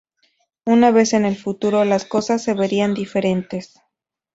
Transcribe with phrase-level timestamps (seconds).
[0.65, 3.79] Una vez en el futuro, las cosas se verían diferentes.